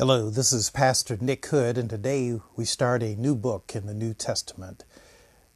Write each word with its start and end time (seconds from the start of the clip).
Hello, 0.00 0.30
this 0.30 0.50
is 0.50 0.70
Pastor 0.70 1.18
Nick 1.20 1.44
Hood, 1.44 1.76
and 1.76 1.90
today 1.90 2.40
we 2.56 2.64
start 2.64 3.02
a 3.02 3.16
new 3.16 3.34
book 3.34 3.72
in 3.74 3.84
the 3.84 3.92
New 3.92 4.14
Testament. 4.14 4.82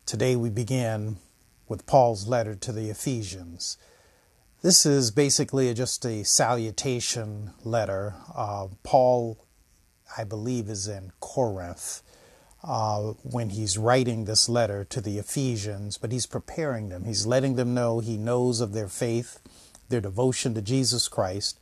Today 0.05 0.37
we 0.37 0.51
begin 0.51 1.17
with 1.67 1.87
Paul's 1.87 2.29
letter 2.29 2.55
to 2.55 2.71
the 2.71 2.91
Ephesians. 2.91 3.79
This 4.61 4.85
is 4.85 5.11
basically 5.11 5.73
just 5.73 6.05
a 6.05 6.27
salutation 6.27 7.53
letter. 7.65 8.17
Uh, 8.37 8.67
Paul, 8.83 9.39
I 10.15 10.25
believe, 10.25 10.69
is 10.69 10.89
in 10.89 11.13
Corinth 11.21 12.03
uh, 12.63 13.15
when 13.23 13.49
he's 13.49 13.79
writing 13.79 14.27
this 14.27 14.47
letter 14.47 14.85
to 14.85 15.01
the 15.01 15.17
Ephesians, 15.17 15.97
but 15.97 16.13
he's 16.13 16.27
preparing 16.27 16.91
them. 16.91 17.07
He's 17.07 17.25
letting 17.25 17.55
them 17.55 17.73
know 17.73 18.01
he 18.01 18.19
knows 18.19 18.61
of 18.61 18.75
their 18.75 18.89
faith, 18.89 19.41
their 19.89 20.03
devotion 20.03 20.53
to 20.53 20.61
Jesus 20.61 21.09
Christ, 21.09 21.59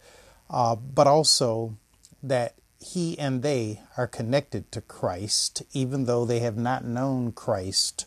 uh, 0.50 0.74
but 0.74 1.06
also 1.06 1.76
that 2.24 2.56
he 2.82 3.18
and 3.18 3.42
they 3.42 3.80
are 3.96 4.06
connected 4.06 4.70
to 4.72 4.80
Christ, 4.80 5.62
even 5.72 6.04
though 6.04 6.24
they 6.24 6.40
have 6.40 6.56
not 6.56 6.84
known 6.84 7.32
Christ 7.32 8.06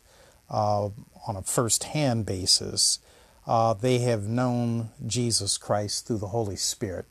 uh, 0.49 0.89
on 1.27 1.35
a 1.35 1.41
first 1.41 1.85
hand 1.85 2.25
basis. 2.25 2.99
Uh, 3.47 3.73
they 3.73 3.99
have 3.99 4.27
known 4.27 4.89
Jesus 5.05 5.57
Christ 5.57 6.07
through 6.07 6.17
the 6.17 6.27
Holy 6.27 6.55
Spirit. 6.55 7.05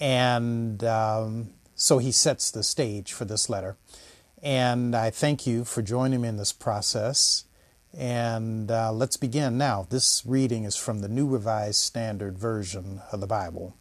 And 0.00 0.82
um, 0.84 1.50
so 1.74 1.98
he 1.98 2.12
sets 2.12 2.50
the 2.50 2.62
stage 2.62 3.12
for 3.12 3.24
this 3.24 3.50
letter. 3.50 3.76
And 4.42 4.94
I 4.94 5.10
thank 5.10 5.46
you 5.46 5.64
for 5.64 5.82
joining 5.82 6.20
me 6.20 6.28
in 6.28 6.36
this 6.36 6.52
process. 6.52 7.44
And 7.96 8.70
uh, 8.70 8.92
let's 8.92 9.16
begin 9.16 9.58
now. 9.58 9.86
This 9.88 10.22
reading 10.24 10.64
is 10.64 10.76
from 10.76 11.00
the 11.00 11.08
New 11.08 11.26
Revised 11.26 11.80
Standard 11.80 12.38
Version 12.38 13.00
of 13.10 13.20
the 13.20 13.26
Bible. 13.26 13.76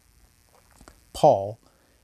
Paul, 1.13 1.59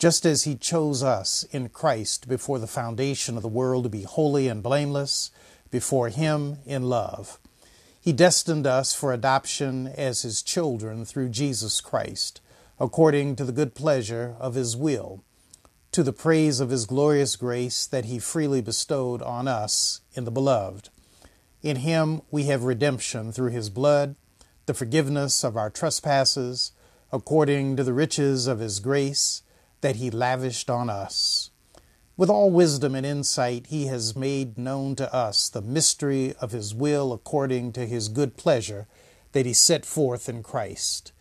just 0.00 0.24
as 0.24 0.44
he 0.44 0.56
chose 0.56 1.02
us 1.02 1.44
in 1.52 1.68
Christ 1.68 2.26
before 2.26 2.58
the 2.58 2.66
foundation 2.66 3.36
of 3.36 3.42
the 3.42 3.48
world 3.48 3.84
to 3.84 3.90
be 3.90 4.02
holy 4.02 4.48
and 4.48 4.62
blameless 4.62 5.30
before 5.70 6.08
him 6.08 6.56
in 6.64 6.84
love. 6.84 7.38
He 8.00 8.14
destined 8.14 8.66
us 8.66 8.94
for 8.94 9.12
adoption 9.12 9.86
as 9.86 10.22
his 10.22 10.40
children 10.40 11.04
through 11.04 11.28
Jesus 11.28 11.82
Christ, 11.82 12.40
according 12.80 13.36
to 13.36 13.44
the 13.44 13.52
good 13.52 13.74
pleasure 13.74 14.36
of 14.40 14.54
his 14.54 14.74
will, 14.74 15.22
to 15.92 16.02
the 16.02 16.14
praise 16.14 16.60
of 16.60 16.70
his 16.70 16.86
glorious 16.86 17.36
grace 17.36 17.86
that 17.86 18.06
he 18.06 18.18
freely 18.18 18.62
bestowed 18.62 19.20
on 19.20 19.46
us 19.46 20.00
in 20.14 20.24
the 20.24 20.30
beloved. 20.30 20.88
In 21.62 21.76
him 21.76 22.22
we 22.30 22.44
have 22.44 22.64
redemption 22.64 23.32
through 23.32 23.50
his 23.50 23.68
blood, 23.68 24.16
the 24.64 24.72
forgiveness 24.72 25.44
of 25.44 25.58
our 25.58 25.68
trespasses, 25.68 26.72
according 27.12 27.76
to 27.76 27.84
the 27.84 27.92
riches 27.92 28.46
of 28.46 28.60
his 28.60 28.80
grace 28.80 29.42
that 29.80 29.96
he 29.96 30.10
lavished 30.10 30.70
on 30.70 30.90
us. 30.90 31.50
With 32.16 32.28
all 32.28 32.50
wisdom 32.50 32.94
and 32.94 33.06
insight, 33.06 33.68
he 33.68 33.86
has 33.86 34.14
made 34.14 34.58
known 34.58 34.94
to 34.96 35.14
us 35.14 35.48
the 35.48 35.62
mystery 35.62 36.34
of 36.34 36.52
his 36.52 36.74
will 36.74 37.12
according 37.12 37.72
to 37.72 37.86
his 37.86 38.08
good 38.08 38.36
pleasure 38.36 38.86
that 39.32 39.46
he 39.46 39.54
set 39.54 39.86
forth 39.86 40.28
in 40.28 40.42
Christ, 40.42 41.12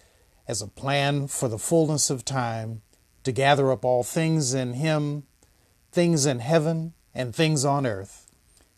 as 0.47 0.61
a 0.61 0.67
plan 0.67 1.27
for 1.27 1.47
the 1.47 1.59
fullness 1.59 2.09
of 2.09 2.25
time 2.25 2.81
to 3.23 3.31
gather 3.31 3.71
up 3.71 3.85
all 3.85 4.03
things 4.03 4.53
in 4.53 4.73
him, 4.73 5.23
things 5.91 6.25
in 6.25 6.39
heaven 6.39 6.93
and 7.13 7.33
things 7.33 7.63
on 7.63 7.85
earth. 7.85 8.29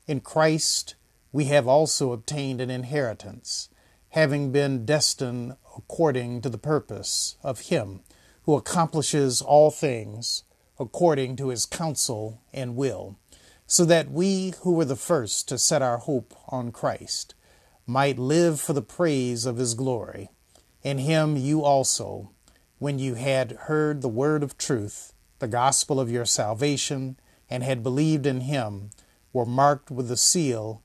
In 0.07 0.19
Christ 0.19 0.95
we 1.31 1.45
have 1.45 1.67
also 1.67 2.11
obtained 2.11 2.61
an 2.61 2.69
inheritance, 2.69 3.69
having 4.09 4.51
been 4.51 4.85
destined 4.85 5.55
according 5.75 6.41
to 6.41 6.49
the 6.49 6.57
purpose 6.57 7.37
of 7.41 7.61
him 7.61 8.01
who 8.43 8.55
accomplishes 8.55 9.41
all 9.41 9.71
things 9.71 10.43
according 10.79 11.35
to 11.35 11.49
his 11.49 11.65
counsel 11.65 12.41
and 12.51 12.75
will, 12.75 13.15
so 13.67 13.85
that 13.85 14.11
we 14.11 14.53
who 14.61 14.73
were 14.73 14.85
the 14.85 14.95
first 14.95 15.47
to 15.47 15.57
set 15.57 15.81
our 15.81 15.99
hope 15.99 16.33
on 16.49 16.71
Christ 16.71 17.35
might 17.85 18.17
live 18.17 18.59
for 18.59 18.73
the 18.73 18.81
praise 18.81 19.45
of 19.45 19.57
his 19.57 19.73
glory. 19.73 20.29
In 20.83 20.97
him 20.97 21.37
you 21.37 21.63
also, 21.63 22.31
when 22.79 22.99
you 22.99 23.15
had 23.15 23.51
heard 23.51 24.01
the 24.01 24.09
word 24.09 24.43
of 24.43 24.57
truth, 24.57 25.13
the 25.39 25.47
gospel 25.47 25.99
of 25.99 26.11
your 26.11 26.25
salvation, 26.25 27.17
and 27.49 27.63
had 27.63 27.83
believed 27.83 28.25
in 28.25 28.41
him, 28.41 28.89
were 29.33 29.45
marked 29.45 29.91
with 29.91 30.07
the 30.07 30.17
seal 30.17 30.81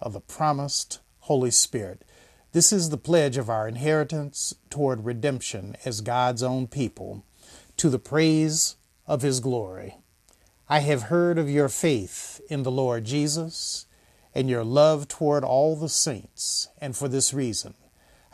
of 0.00 0.12
the 0.12 0.20
promised 0.20 1.00
Holy 1.20 1.50
Spirit 1.50 2.04
this 2.52 2.72
is 2.72 2.90
the 2.90 2.98
pledge 2.98 3.38
of 3.38 3.48
our 3.48 3.66
inheritance 3.66 4.54
toward 4.68 5.06
redemption 5.06 5.74
as 5.86 6.02
God's 6.02 6.42
own 6.42 6.66
people, 6.66 7.24
to 7.78 7.88
the 7.88 7.98
praise 7.98 8.76
of 9.06 9.22
His 9.22 9.40
glory. 9.40 9.96
I 10.68 10.80
have 10.80 11.04
heard 11.04 11.38
of 11.38 11.50
your 11.50 11.70
faith 11.70 12.40
in 12.50 12.62
the 12.62 12.70
Lord 12.70 13.04
Jesus 13.04 13.86
and 14.34 14.50
your 14.50 14.64
love 14.64 15.08
toward 15.08 15.44
all 15.44 15.76
the 15.76 15.88
saints, 15.88 16.68
and 16.78 16.96
for 16.96 17.08
this 17.08 17.32
reason, 17.32 17.74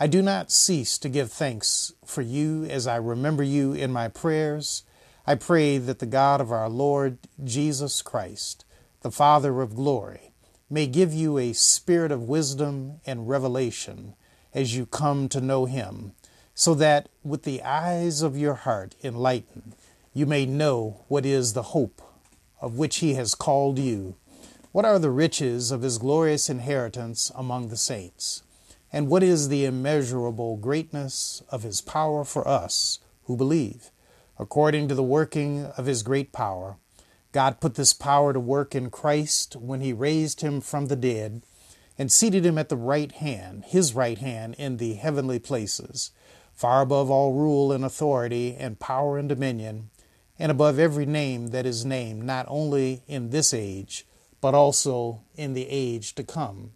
I 0.01 0.07
do 0.07 0.23
not 0.23 0.53
cease 0.53 0.99
to 0.99 1.09
give 1.09 1.33
thanks 1.33 1.93
for 2.05 2.23
you 2.23 2.65
as 2.65 2.87
I 2.87 2.97
remember 2.97 3.43
you 3.43 3.73
in 3.73 3.93
my 3.93 4.09
prayers. 4.09 4.85
I 5.27 5.35
pray 5.35 5.79
that 5.79 5.99
the 5.99 6.07
God 6.07 6.41
of 6.41 6.53
our 6.53 6.69
Lord 6.69 7.19
Jesus 7.43 8.03
Christ, 8.03 8.65
the 9.03 9.11
Father 9.11 9.61
of 9.61 9.75
glory, 9.75 10.28
may 10.71 10.87
give 10.87 11.13
you 11.15 11.39
a 11.39 11.53
spirit 11.53 12.13
of 12.13 12.29
wisdom 12.29 13.01
and 13.07 13.29
revelation 13.29 14.15
as 14.53 14.77
you 14.77 14.85
come 14.85 15.29
to 15.29 15.41
know 15.41 15.65
Him, 15.65 16.13
so 16.55 16.75
that 16.75 17.09
with 17.23 17.45
the 17.45 17.63
eyes 17.63 18.23
of 18.23 18.37
your 18.37 18.55
heart 18.55 18.95
enlightened, 19.03 19.75
you 20.13 20.27
may 20.27 20.45
know 20.45 21.05
what 21.09 21.25
is 21.25 21.53
the 21.53 21.63
hope 21.63 22.03
of 22.61 22.77
which 22.77 22.97
He 22.97 23.15
has 23.15 23.35
called 23.35 23.79
you, 23.79 24.17
what 24.73 24.85
are 24.85 24.99
the 24.99 25.11
riches 25.11 25.71
of 25.71 25.83
His 25.83 25.99
glorious 25.99 26.51
inheritance 26.51 27.31
among 27.35 27.69
the 27.69 27.77
saints, 27.77 28.43
and 28.93 29.09
what 29.09 29.23
is 29.23 29.49
the 29.49 29.65
immeasurable 29.65 30.57
greatness 30.57 31.43
of 31.51 31.63
His 31.63 31.81
power 31.81 32.25
for 32.25 32.47
us 32.47 32.99
who 33.25 33.37
believe, 33.37 33.91
according 34.39 34.89
to 34.89 34.95
the 34.95 35.03
working 35.03 35.67
of 35.77 35.87
His 35.87 36.03
great 36.03 36.33
power 36.33 36.77
God 37.33 37.61
put 37.61 37.75
this 37.75 37.93
power 37.93 38.33
to 38.33 38.41
work 38.41 38.75
in 38.75 38.91
Christ 38.91 39.55
when 39.57 39.81
he 39.81 39.93
raised 39.93 40.41
him 40.41 40.61
from 40.61 40.87
the 40.87 40.97
dead 40.97 41.43
and 41.99 42.11
seated 42.11 42.47
him 42.47 42.57
at 42.57 42.69
the 42.69 42.77
right 42.77 43.13
hand, 43.13 43.65
his 43.67 43.95
right 43.95 44.19
hand, 44.19 44.55
in 44.57 44.77
the 44.77 44.95
heavenly 44.95 45.39
places, 45.39 46.11
far 46.55 46.81
above 46.81 47.11
all 47.11 47.35
rule 47.35 47.73
and 47.73 47.85
authority 47.85 48.55
and 48.55 48.79
power 48.79 49.19
and 49.19 49.29
dominion, 49.29 49.91
and 50.39 50.51
above 50.51 50.79
every 50.79 51.05
name 51.05 51.49
that 51.49 51.67
is 51.67 51.85
named, 51.85 52.23
not 52.23 52.47
only 52.49 53.03
in 53.09 53.31
this 53.31 53.53
age, 53.53 54.07
but 54.41 54.55
also 54.55 55.21
in 55.35 55.53
the 55.53 55.67
age 55.69 56.15
to 56.15 56.23
come. 56.23 56.71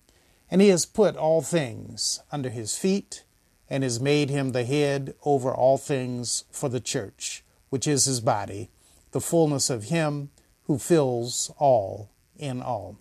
And 0.51 0.61
he 0.61 0.69
has 0.69 0.85
put 0.85 1.17
all 1.17 1.41
things 1.41 2.21
under 2.31 2.51
his 2.51 2.77
feet, 2.77 3.25
and 3.71 3.85
has 3.85 4.01
made 4.01 4.29
him 4.29 4.51
the 4.51 4.65
head 4.65 5.15
over 5.25 5.55
all 5.55 5.79
things 5.79 6.45
for 6.51 6.69
the 6.69 6.81
church, 6.81 7.43
which 7.71 7.87
is 7.87 8.05
his 8.05 8.21
body, 8.21 8.69
the 9.13 9.21
fullness 9.21 9.71
of 9.71 9.85
him 9.85 10.31
who 10.67 10.79
fills 10.79 11.53
all 11.59 12.11
in 12.37 12.63
all. 12.63 12.99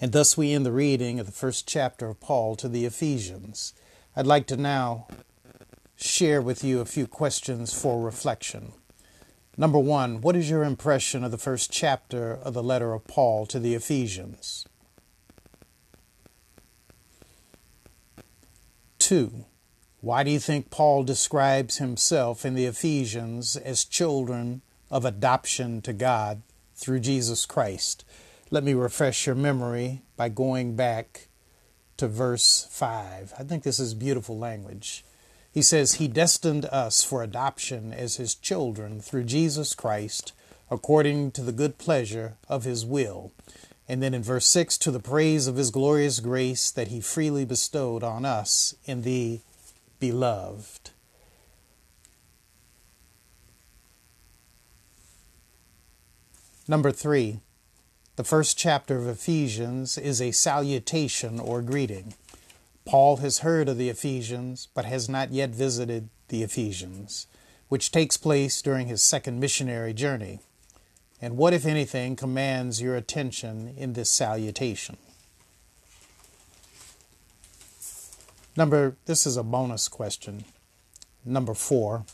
And 0.00 0.12
thus 0.12 0.36
we 0.36 0.52
end 0.52 0.66
the 0.66 0.72
reading 0.72 1.18
of 1.18 1.26
the 1.26 1.32
first 1.32 1.66
chapter 1.66 2.08
of 2.08 2.20
Paul 2.20 2.56
to 2.56 2.68
the 2.68 2.84
Ephesians. 2.84 3.72
I'd 4.14 4.26
like 4.26 4.46
to 4.48 4.56
now 4.56 5.08
share 5.96 6.42
with 6.42 6.62
you 6.62 6.80
a 6.80 6.86
few 6.86 7.06
questions 7.06 7.72
for 7.72 8.04
reflection. 8.04 8.72
Number 9.56 9.78
one, 9.78 10.20
what 10.20 10.36
is 10.36 10.50
your 10.50 10.64
impression 10.64 11.24
of 11.24 11.30
the 11.30 11.38
first 11.38 11.72
chapter 11.72 12.34
of 12.34 12.52
the 12.52 12.62
letter 12.62 12.92
of 12.92 13.06
Paul 13.06 13.46
to 13.46 13.58
the 13.58 13.74
Ephesians? 13.74 14.66
Two, 18.98 19.46
why 20.00 20.22
do 20.24 20.30
you 20.30 20.38
think 20.38 20.68
Paul 20.68 21.04
describes 21.04 21.78
himself 21.78 22.44
in 22.44 22.54
the 22.54 22.66
Ephesians 22.66 23.56
as 23.56 23.84
children 23.84 24.60
of 24.96 25.04
adoption 25.04 25.82
to 25.82 25.92
God 25.92 26.40
through 26.74 27.00
Jesus 27.00 27.44
Christ. 27.44 28.02
Let 28.50 28.64
me 28.64 28.72
refresh 28.72 29.26
your 29.26 29.34
memory 29.34 30.00
by 30.16 30.30
going 30.30 30.74
back 30.74 31.28
to 31.98 32.08
verse 32.08 32.66
5. 32.70 33.34
I 33.38 33.42
think 33.42 33.62
this 33.62 33.78
is 33.78 33.92
beautiful 33.92 34.38
language. 34.38 35.04
He 35.52 35.60
says, 35.60 35.96
He 35.96 36.08
destined 36.08 36.64
us 36.64 37.04
for 37.04 37.22
adoption 37.22 37.92
as 37.92 38.16
His 38.16 38.34
children 38.34 39.00
through 39.00 39.24
Jesus 39.24 39.74
Christ, 39.74 40.32
according 40.70 41.32
to 41.32 41.42
the 41.42 41.52
good 41.52 41.76
pleasure 41.76 42.38
of 42.48 42.64
His 42.64 42.86
will. 42.86 43.32
And 43.86 44.02
then 44.02 44.14
in 44.14 44.22
verse 44.22 44.46
6, 44.46 44.78
to 44.78 44.90
the 44.90 44.98
praise 44.98 45.46
of 45.46 45.56
his 45.56 45.70
glorious 45.70 46.20
grace 46.20 46.70
that 46.70 46.88
he 46.88 47.02
freely 47.02 47.44
bestowed 47.44 48.02
on 48.02 48.24
us 48.24 48.74
in 48.86 49.02
the 49.02 49.40
beloved. 50.00 50.92
Number 56.68 56.90
three, 56.90 57.40
the 58.16 58.24
first 58.24 58.58
chapter 58.58 58.96
of 58.96 59.06
Ephesians 59.06 59.96
is 59.96 60.20
a 60.20 60.32
salutation 60.32 61.38
or 61.38 61.62
greeting. 61.62 62.14
Paul 62.84 63.18
has 63.18 63.38
heard 63.40 63.68
of 63.68 63.78
the 63.78 63.88
Ephesians, 63.88 64.66
but 64.74 64.84
has 64.84 65.08
not 65.08 65.32
yet 65.32 65.50
visited 65.50 66.08
the 66.28 66.42
Ephesians, 66.42 67.28
which 67.68 67.92
takes 67.92 68.16
place 68.16 68.60
during 68.62 68.88
his 68.88 69.00
second 69.00 69.38
missionary 69.38 69.92
journey. 69.92 70.40
And 71.22 71.36
what, 71.36 71.52
if 71.52 71.64
anything, 71.64 72.16
commands 72.16 72.82
your 72.82 72.96
attention 72.96 73.72
in 73.76 73.92
this 73.92 74.10
salutation? 74.10 74.96
Number, 78.56 78.96
this 79.06 79.24
is 79.24 79.36
a 79.36 79.44
bonus 79.44 79.86
question. 79.86 80.44
Number 81.24 81.54
four. 81.54 82.04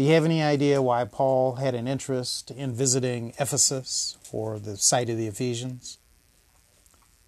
Do 0.00 0.06
you 0.06 0.14
have 0.14 0.24
any 0.24 0.42
idea 0.42 0.80
why 0.80 1.04
Paul 1.04 1.56
had 1.56 1.74
an 1.74 1.86
interest 1.86 2.50
in 2.50 2.72
visiting 2.72 3.34
Ephesus 3.38 4.16
or 4.32 4.58
the 4.58 4.78
site 4.78 5.10
of 5.10 5.18
the 5.18 5.26
Ephesians? 5.26 5.98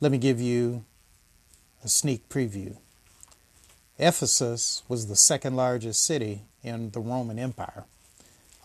Let 0.01 0.11
me 0.11 0.17
give 0.17 0.41
you 0.41 0.87
a 1.85 1.89
sneak 1.89 2.31
preview. 2.31 2.79
Ephesus 3.99 4.85
was 4.89 5.07
the 5.07 5.17
second 5.17 5.55
largest 5.55 6.03
city 6.03 6.45
in 6.63 6.93
the 6.93 7.01
Roman 7.01 7.39
Empire. 7.39 7.85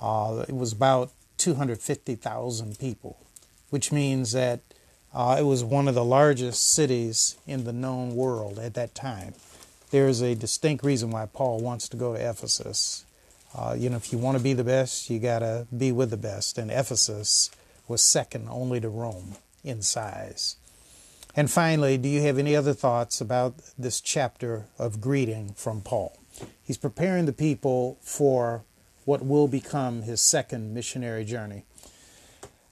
Uh, 0.02 0.46
it 0.48 0.56
was 0.56 0.72
about 0.72 1.12
250,000 1.38 2.80
people, 2.80 3.18
which 3.72 3.92
means 3.92 4.32
that 4.32 4.62
uh, 5.14 5.36
it 5.38 5.44
was 5.44 5.66
one 5.66 5.90
of 5.90 5.96
the 5.96 6.06
largest 6.06 6.72
cities 6.72 7.36
in 7.46 7.66
the 7.66 7.74
known 7.74 8.16
world 8.16 8.58
at 8.58 8.74
that 8.74 8.96
time. 8.96 9.34
There 9.92 10.08
is 10.08 10.22
a 10.22 10.34
distinct 10.34 10.86
reason 10.86 11.12
why 11.12 11.26
Paul 11.26 11.60
wants 11.60 11.90
to 11.90 11.98
go 11.98 12.14
to 12.14 12.30
Ephesus. 12.30 13.04
Uh, 13.58 13.76
you 13.78 13.90
know, 13.90 13.98
if 13.98 14.12
you 14.12 14.20
want 14.20 14.38
to 14.38 14.44
be 14.44 14.54
the 14.54 14.64
best, 14.64 15.10
you 15.10 15.20
got 15.20 15.40
to 15.40 15.66
be 15.76 15.92
with 15.92 16.12
the 16.12 16.18
best. 16.18 16.58
And 16.58 16.70
Ephesus 16.70 17.50
was 17.88 18.04
second 18.04 18.48
only 18.50 18.80
to 18.80 18.90
Rome 18.90 19.36
in 19.64 19.82
size. 19.82 20.58
And 21.36 21.50
finally, 21.50 21.98
do 21.98 22.08
you 22.08 22.22
have 22.22 22.38
any 22.38 22.56
other 22.56 22.74
thoughts 22.74 23.20
about 23.20 23.56
this 23.78 24.00
chapter 24.02 24.66
of 24.78 25.02
greeting 25.02 25.54
from 25.56 25.82
Paul? 25.82 26.18
He's 26.64 26.78
preparing 26.78 27.26
the 27.26 27.34
people 27.34 27.98
for 28.02 28.64
what 29.06 29.26
will 29.26 29.48
become 29.48 30.04
his 30.04 30.22
second 30.22 30.74
missionary 30.74 31.26
journey. 31.26 31.64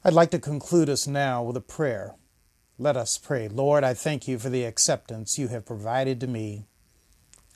I'd 0.03 0.13
like 0.13 0.31
to 0.31 0.39
conclude 0.39 0.89
us 0.89 1.07
now 1.07 1.41
with 1.41 1.57
a 1.57 1.61
prayer. 1.61 2.13
Let 2.77 2.97
us 2.97 3.17
pray. 3.17 3.47
Lord, 3.47 3.83
I 3.83 3.93
thank 3.93 4.27
you 4.27 4.38
for 4.38 4.49
the 4.49 4.65
acceptance 4.65 5.39
you 5.39 5.47
have 5.47 5.65
provided 5.65 6.19
to 6.19 6.27
me. 6.27 6.65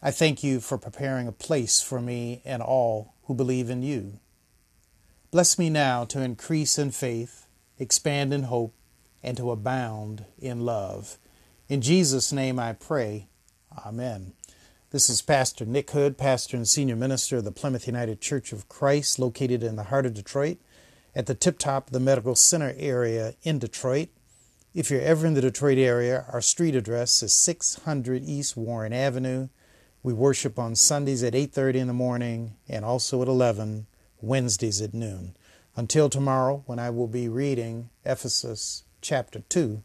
I 0.01 0.11
thank 0.11 0.43
you 0.43 0.59
for 0.59 0.77
preparing 0.77 1.27
a 1.27 1.33
place 1.33 1.81
for 1.81 1.99
me 1.99 2.41
and 2.45 2.61
all 2.63 3.13
who 3.29 3.35
believe 3.35 3.69
in 3.69 3.83
you. 3.83 4.19
Bless 5.29 5.59
me 5.59 5.69
now 5.69 6.03
to 6.03 6.19
increase 6.19 6.79
in 6.79 6.89
faith, 6.89 7.45
expand 7.77 8.33
in 8.33 8.41
hope, 8.43 8.73
and 9.21 9.37
to 9.37 9.51
abound 9.51 10.25
in 10.39 10.65
love. 10.65 11.19
In 11.67 11.79
Jesus' 11.79 12.33
name 12.33 12.57
I 12.57 12.73
pray. 12.73 13.27
Amen. 13.85 14.33
This 14.89 15.11
is 15.11 15.21
Pastor 15.21 15.63
Nick 15.63 15.91
Hood, 15.91 16.17
pastor 16.17 16.57
and 16.57 16.67
senior 16.67 16.95
minister 16.95 17.37
of 17.37 17.43
the 17.43 17.51
Plymouth 17.51 17.85
United 17.85 18.19
Church 18.19 18.51
of 18.51 18.67
Christ, 18.67 19.19
located 19.19 19.61
in 19.61 19.75
the 19.75 19.83
heart 19.83 20.07
of 20.07 20.15
Detroit, 20.15 20.57
at 21.13 21.27
the 21.27 21.35
tip 21.35 21.59
top 21.59 21.85
of 21.85 21.93
the 21.93 21.99
Medical 21.99 22.33
Center 22.33 22.73
area 22.77 23.35
in 23.43 23.59
Detroit. 23.59 24.09
If 24.73 24.89
you're 24.89 25.01
ever 25.01 25.27
in 25.27 25.35
the 25.35 25.41
Detroit 25.41 25.77
area, 25.77 26.25
our 26.33 26.41
street 26.41 26.75
address 26.75 27.21
is 27.21 27.33
600 27.33 28.23
East 28.23 28.57
Warren 28.57 28.91
Avenue. 28.91 29.49
We 30.01 30.13
worship 30.13 30.57
on 30.57 30.75
Sundays 30.75 31.23
at 31.23 31.35
8:30 31.35 31.79
in 31.79 31.87
the 31.87 31.93
morning 31.93 32.55
and 32.67 32.85
also 32.85 33.21
at 33.21 33.27
11 33.27 33.87
Wednesdays 34.21 34.81
at 34.81 34.93
noon. 34.93 35.35
Until 35.75 36.09
tomorrow 36.09 36.63
when 36.65 36.79
I 36.79 36.89
will 36.89 37.07
be 37.07 37.27
reading 37.27 37.89
Ephesus 38.05 38.83
chapter 39.01 39.41
2. 39.49 39.83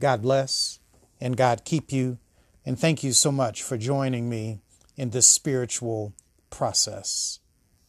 God 0.00 0.22
bless 0.22 0.78
and 1.20 1.36
God 1.36 1.64
keep 1.64 1.92
you 1.92 2.18
and 2.66 2.78
thank 2.78 3.02
you 3.02 3.12
so 3.12 3.30
much 3.30 3.62
for 3.62 3.76
joining 3.76 4.28
me 4.28 4.60
in 4.96 5.10
this 5.10 5.26
spiritual 5.26 6.14
process. 6.50 7.40